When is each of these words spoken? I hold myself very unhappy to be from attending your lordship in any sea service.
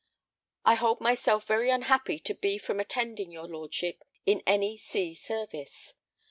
I 0.65 0.73
hold 0.73 0.99
myself 0.99 1.45
very 1.45 1.69
unhappy 1.69 2.17
to 2.21 2.33
be 2.33 2.57
from 2.57 2.79
attending 2.79 3.29
your 3.31 3.47
lordship 3.47 4.03
in 4.25 4.41
any 4.47 4.75
sea 4.75 5.13
service. 5.13 5.93